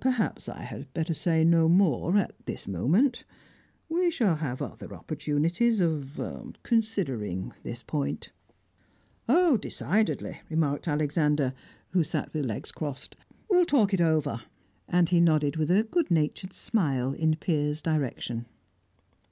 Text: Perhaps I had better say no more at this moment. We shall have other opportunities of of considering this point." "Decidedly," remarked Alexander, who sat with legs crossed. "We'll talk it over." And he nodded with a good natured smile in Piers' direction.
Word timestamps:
Perhaps 0.00 0.48
I 0.48 0.62
had 0.62 0.92
better 0.92 1.14
say 1.14 1.44
no 1.44 1.68
more 1.68 2.16
at 2.16 2.32
this 2.46 2.66
moment. 2.66 3.22
We 3.88 4.10
shall 4.10 4.34
have 4.34 4.60
other 4.60 4.92
opportunities 4.92 5.80
of 5.80 6.18
of 6.18 6.60
considering 6.64 7.52
this 7.62 7.84
point." 7.84 8.32
"Decidedly," 9.28 10.40
remarked 10.50 10.88
Alexander, 10.88 11.54
who 11.90 12.02
sat 12.02 12.34
with 12.34 12.44
legs 12.46 12.72
crossed. 12.72 13.14
"We'll 13.48 13.66
talk 13.66 13.94
it 13.94 14.00
over." 14.00 14.42
And 14.88 15.10
he 15.10 15.20
nodded 15.20 15.54
with 15.54 15.70
a 15.70 15.84
good 15.84 16.10
natured 16.10 16.54
smile 16.54 17.12
in 17.12 17.36
Piers' 17.36 17.80
direction. 17.80 18.46